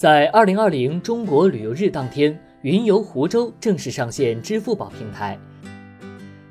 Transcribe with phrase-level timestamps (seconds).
[0.00, 5.38] 在二零二零中国旅游日当天，云游湖州正式上线支付宝平台。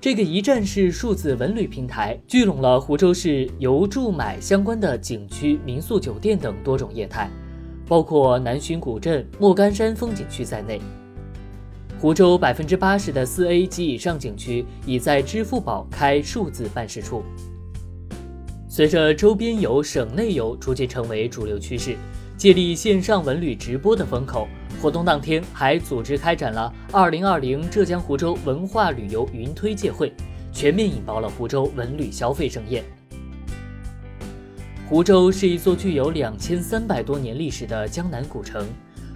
[0.00, 7.30] 这个一站式数字文旅平台，聚拢了湖州市游住买相关的景区、民宿、酒店等多种业态，
[7.86, 10.80] 包括南浔古镇、莫干山风景区在内。
[12.00, 17.22] 湖州百分之八十的四 A 及以上景区已在支付宝开数字办事处。
[18.68, 21.96] 随着周边游、省内游逐渐成为主流趋势，
[22.46, 24.46] 借力线上文旅直播的风口。
[24.80, 30.12] 活动当天还组织开展了2020浙江湖州文化旅游云推介会，
[30.52, 32.84] 全面引爆了湖州文旅消费盛宴。
[34.88, 38.64] 湖州是一座具有两千三百多年历史的江南古城，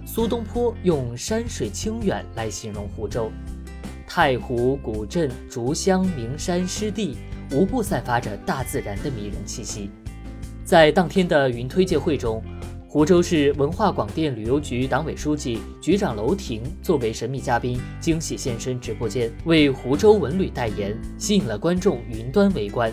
[0.05, 3.31] 苏东坡用“山水清远”来形容湖州。
[4.05, 7.15] 太湖、古镇、竹乡、名山、湿地，
[7.53, 9.89] 无不散发着大自然的迷人气息。
[10.65, 12.43] 在当天的云推介会中，
[12.93, 22.91] 湖州市文化广电旅游局党委书记、局长楼婷作为神秘嘉宾惊喜现身直播间，为湖州文旅代言，吸引了观众云端围观。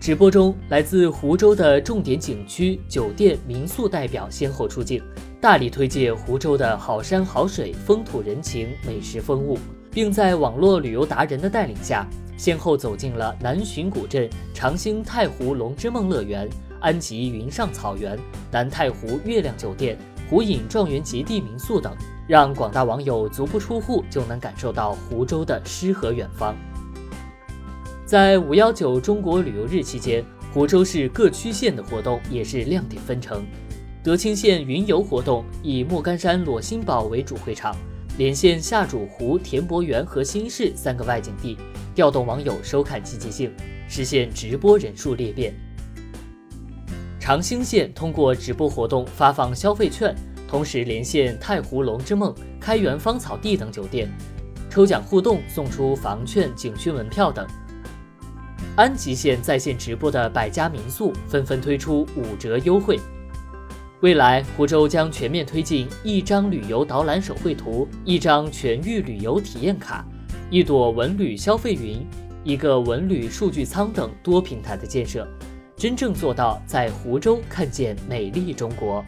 [0.00, 5.02] 直播中，来自湖州的重点景区、酒店、民宿代表先后出镜，
[5.38, 9.58] 大力推介湖州的好山好水、风土人情、美食风物，
[9.90, 16.48] 并在网络旅游达人的带领下，先后走进了南浔古镇、长兴太湖龙之梦乐园。
[16.80, 18.18] 安吉云上草原、
[18.50, 21.96] 南太湖月亮酒店、湖影状元极地民宿等，
[22.26, 26.54] 让广大网友足不出户就能感受到湖州的诗和远方。
[28.04, 33.44] 在五幺九中国旅游日期间，湖州市各区县的活动也是亮点纷呈。
[34.02, 37.74] 德清县云游活动以莫干山裸心堡为主会场，
[38.18, 41.58] 连线下主湖、田伯园和新市三个外景地，
[41.92, 43.52] 调动网友收看积极性，
[43.88, 45.52] 实现直播人数裂变。
[47.26, 50.14] 长兴县通过直播活动发放消费券，
[50.46, 54.08] 同时连线太湖龙之梦、开元芳草地等酒店，
[54.70, 57.44] 抽奖互动送出房券、景区门票等。
[58.76, 62.96] 安吉县在线直播的百家民宿纷纷推出五折优惠。
[64.02, 70.06] 未来，湖州将全面推进一张旅游导览手绘图、一张全域旅游体验卡、
[70.48, 72.06] 一朵文旅消费云、
[72.44, 75.26] 一个文旅数据仓等多平台的建设。
[75.76, 79.04] 真正做到在湖州看见美丽中国。